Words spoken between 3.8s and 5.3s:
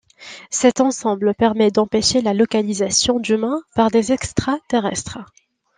des extra-terrestres.